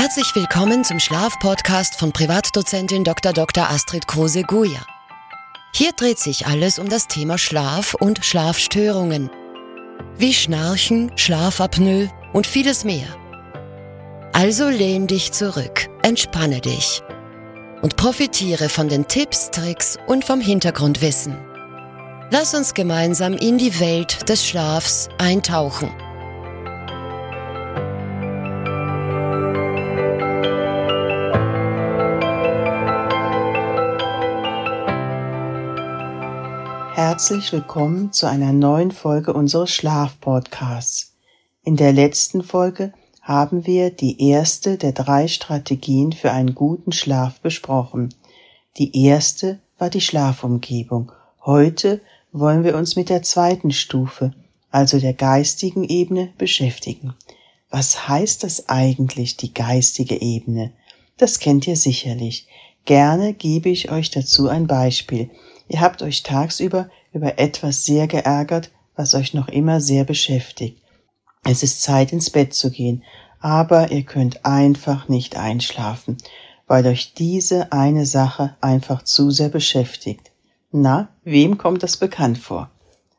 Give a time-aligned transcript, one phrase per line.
[0.00, 3.34] Herzlich willkommen zum Schlafpodcast von Privatdozentin Dr.
[3.34, 3.68] Dr.
[3.68, 4.80] Astrid Kruse-Guja.
[5.74, 9.28] Hier dreht sich alles um das Thema Schlaf und Schlafstörungen.
[10.16, 13.08] Wie Schnarchen, Schlafapnoe und vieles mehr.
[14.32, 17.02] Also lehn dich zurück, entspanne dich
[17.82, 21.36] und profitiere von den Tipps, Tricks und vom Hintergrundwissen.
[22.30, 25.90] Lass uns gemeinsam in die Welt des Schlafs eintauchen.
[37.02, 41.14] Herzlich willkommen zu einer neuen Folge unseres Schlafpodcasts.
[41.64, 42.92] In der letzten Folge
[43.22, 48.14] haben wir die erste der drei Strategien für einen guten Schlaf besprochen.
[48.76, 51.10] Die erste war die Schlafumgebung.
[51.42, 54.34] Heute wollen wir uns mit der zweiten Stufe,
[54.70, 57.14] also der geistigen Ebene, beschäftigen.
[57.70, 60.74] Was heißt das eigentlich, die geistige Ebene?
[61.16, 62.46] Das kennt ihr sicherlich.
[62.84, 65.30] Gerne gebe ich euch dazu ein Beispiel.
[65.70, 70.82] Ihr habt euch tagsüber über etwas sehr geärgert, was euch noch immer sehr beschäftigt.
[71.44, 73.04] Es ist Zeit ins Bett zu gehen,
[73.38, 76.18] aber ihr könnt einfach nicht einschlafen,
[76.66, 80.32] weil euch diese eine Sache einfach zu sehr beschäftigt.
[80.72, 82.72] Na, wem kommt das bekannt vor?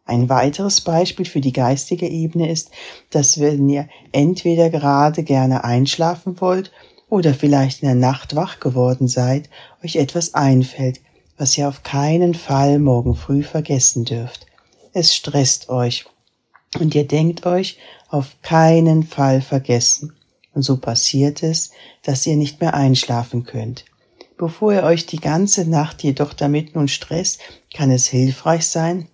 [0.04, 2.72] Ein weiteres Beispiel für die geistige Ebene ist,
[3.12, 6.74] dass wenn ihr entweder gerade gerne einschlafen wollt
[7.08, 9.50] oder vielleicht in der Nacht wach geworden seid,
[9.86, 11.00] euch etwas einfällt,
[11.38, 14.46] was ihr auf keinen Fall morgen früh vergessen dürft.
[14.94, 16.06] Es stresst euch
[16.80, 17.78] und ihr denkt euch
[18.10, 20.14] auf keinen Fall vergessen.
[20.54, 21.72] Und so passiert es,
[22.04, 23.86] dass ihr nicht mehr einschlafen könnt.
[24.38, 27.40] Bevor ihr euch die ganze Nacht jedoch damit nun stresst,
[27.74, 29.08] kann es hilfreich sein,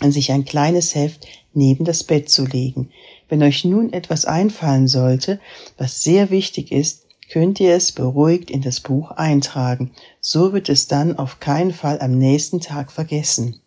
[0.00, 2.90] sich ein kleines Heft neben das Bett zu legen.
[3.28, 5.40] Wenn euch nun etwas einfallen sollte,
[5.78, 7.01] was sehr wichtig ist,
[7.32, 9.92] könnt ihr es beruhigt in das Buch eintragen.
[10.20, 13.60] So wird es dann auf keinen Fall am nächsten Tag vergessen.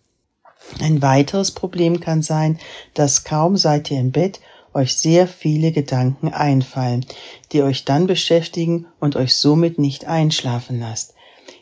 [0.79, 2.59] Ein weiteres Problem kann sein,
[2.93, 4.39] dass kaum seid ihr im Bett
[4.75, 7.07] euch sehr viele Gedanken einfallen,
[7.51, 11.15] die euch dann beschäftigen und euch somit nicht einschlafen lasst.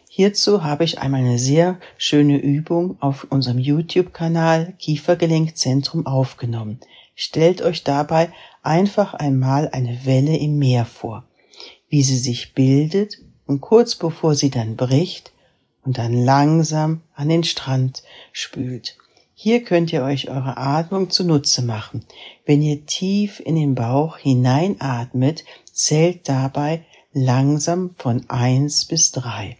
[0.09, 6.81] Hierzu habe ich einmal eine sehr schöne Übung auf unserem YouTube-Kanal Kiefergelenkzentrum aufgenommen.
[7.16, 8.31] Stellt euch dabei
[8.62, 11.24] einfach einmal eine Welle im Meer vor,
[11.94, 15.31] wie sie sich bildet und kurz bevor sie dann bricht
[15.86, 18.98] und dann langsam an den Strand spült.
[19.36, 22.03] Hier könnt ihr euch eure Atmung zunutze machen.
[22.48, 26.84] Wenn ihr tief in den Bauch hineinatmet, zählt dabei
[27.14, 29.58] langsam von eins bis drei.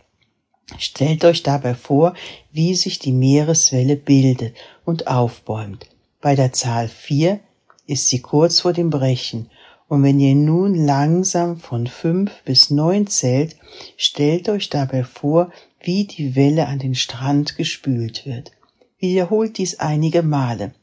[0.80, 2.16] Stellt euch dabei vor,
[2.52, 4.56] wie sich die Meereswelle bildet
[4.86, 5.86] und aufbäumt.
[6.20, 7.42] Bei der Zahl vier
[7.86, 9.52] ist sie kurz vor dem Brechen
[9.94, 13.56] und wenn ihr nun langsam von fünf bis neun zählt,
[13.96, 18.54] stellt euch dabei vor, wie die Welle an den Strand gespült wird.
[18.98, 20.74] Wiederholt dies einige Male.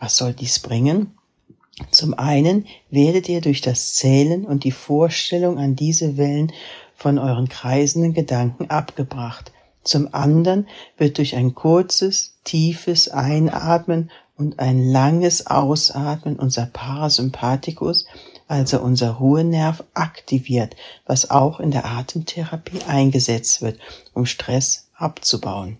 [0.00, 1.12] Was soll dies bringen?
[1.92, 6.52] Zum einen werdet ihr durch das Zählen und die Vorstellung an diese Wellen
[6.96, 9.52] von euren kreisenden Gedanken abgebracht.
[9.84, 10.66] Zum anderen
[10.98, 18.06] wird durch ein kurzes, tiefes Einatmen und ein langes Ausatmen unser Parasympathikus,
[18.50, 20.74] also unser Ruhenerv, aktiviert,
[21.06, 23.78] was auch in der Atemtherapie eingesetzt wird,
[24.12, 25.78] um Stress abzubauen.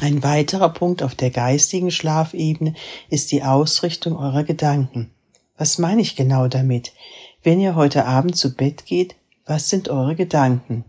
[0.00, 2.74] Ein weiterer Punkt auf der geistigen Schlafebene
[3.10, 5.12] ist die Ausrichtung eurer Gedanken.
[5.56, 6.92] Was meine ich genau damit?
[7.44, 9.14] Wenn ihr heute Abend zu Bett geht,
[9.46, 10.84] was sind eure Gedanken?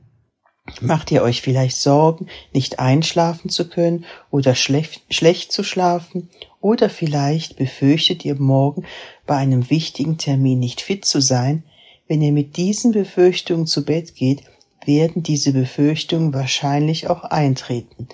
[0.82, 6.32] Macht ihr euch vielleicht Sorgen, nicht einschlafen zu können oder schlecht, schlecht zu schlafen?
[6.66, 8.86] Oder vielleicht befürchtet ihr morgen
[9.28, 11.64] bei einem wichtigen Termin nicht fit zu sein?
[12.08, 14.42] Wenn ihr mit diesen Befürchtungen zu Bett geht,
[14.84, 18.08] werden diese Befürchtungen wahrscheinlich auch eintreten.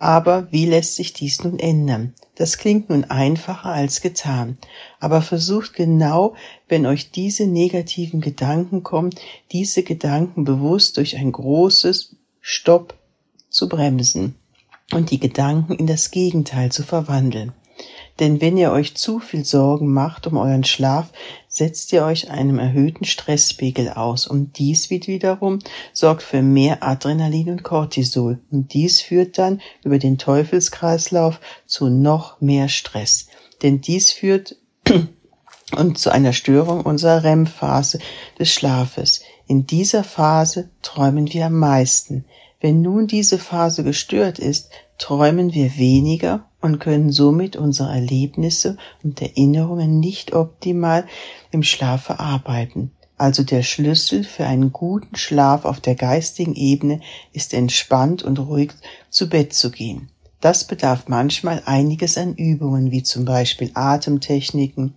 [0.00, 2.12] Aber wie lässt sich dies nun ändern?
[2.34, 4.58] Das klingt nun einfacher als getan.
[4.98, 6.34] Aber versucht genau,
[6.66, 9.14] wenn euch diese negativen Gedanken kommen,
[9.52, 12.94] diese Gedanken bewusst durch ein großes Stopp
[13.48, 14.34] zu bremsen
[14.92, 17.52] und die Gedanken in das Gegenteil zu verwandeln.
[18.20, 21.12] Denn wenn ihr euch zu viel Sorgen macht um euren Schlaf,
[21.48, 25.60] setzt ihr euch einem erhöhten Stresspegel aus und dies wiederum
[25.92, 32.40] sorgt für mehr Adrenalin und Cortisol und dies führt dann über den Teufelskreislauf zu noch
[32.40, 33.28] mehr Stress.
[33.62, 34.56] Denn dies führt
[35.76, 37.98] und zu einer Störung unserer REM-Phase
[38.38, 39.22] des Schlafes.
[39.46, 42.24] In dieser Phase träumen wir am meisten.
[42.60, 49.20] Wenn nun diese Phase gestört ist, träumen wir weniger und können somit unsere Erlebnisse und
[49.20, 51.04] Erinnerungen nicht optimal
[51.50, 52.92] im Schlaf verarbeiten.
[53.18, 57.00] Also der Schlüssel für einen guten Schlaf auf der geistigen Ebene
[57.32, 58.72] ist entspannt und ruhig
[59.10, 60.08] zu Bett zu gehen.
[60.40, 64.94] Das bedarf manchmal einiges an Übungen, wie zum Beispiel Atemtechniken,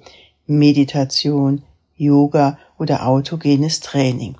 [0.47, 1.61] Meditation,
[1.95, 4.35] Yoga oder autogenes Training.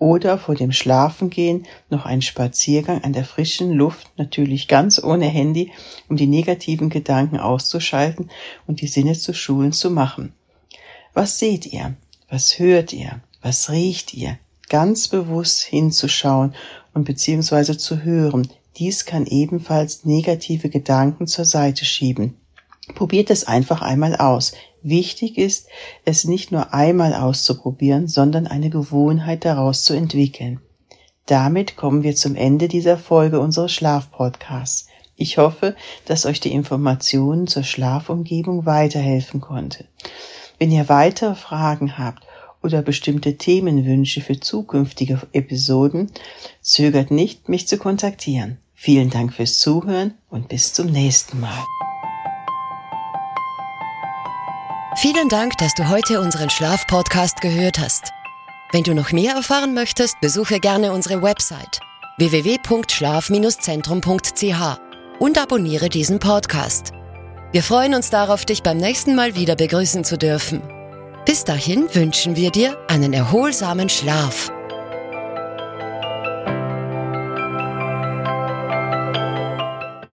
[0.00, 5.72] Oder vor dem Schlafengehen noch ein Spaziergang an der frischen Luft, natürlich ganz ohne Handy,
[6.08, 8.30] um die negativen Gedanken auszuschalten
[8.66, 10.32] und die Sinne zu schulen zu machen.
[11.12, 11.96] Was seht ihr?
[12.30, 13.20] Was hört ihr?
[13.42, 14.38] Was riecht ihr?
[14.70, 16.54] Ganz bewusst hinzuschauen
[16.94, 18.48] und beziehungsweise zu hören,
[18.78, 22.36] dies kann ebenfalls negative Gedanken zur Seite schieben.
[22.94, 24.52] Probiert es einfach einmal aus.
[24.82, 25.68] Wichtig ist,
[26.04, 30.60] es nicht nur einmal auszuprobieren, sondern eine Gewohnheit daraus zu entwickeln.
[31.26, 34.88] Damit kommen wir zum Ende dieser Folge unseres Schlafpodcasts.
[35.16, 39.84] Ich hoffe, dass euch die Informationen zur Schlafumgebung weiterhelfen konnte.
[40.58, 42.24] Wenn ihr weitere Fragen habt
[42.62, 46.10] oder bestimmte Themenwünsche für zukünftige Episoden,
[46.62, 48.58] zögert nicht, mich zu kontaktieren.
[48.74, 51.66] Vielen Dank fürs Zuhören und bis zum nächsten Mal.
[55.00, 58.12] Vielen Dank, dass du heute unseren Schlafpodcast gehört hast.
[58.70, 61.80] Wenn du noch mehr erfahren möchtest, besuche gerne unsere Website
[62.18, 64.78] www.schlaf-zentrum.ch
[65.18, 66.92] und abonniere diesen Podcast.
[67.50, 70.60] Wir freuen uns darauf, dich beim nächsten Mal wieder begrüßen zu dürfen.
[71.24, 74.49] Bis dahin wünschen wir dir einen erholsamen Schlaf.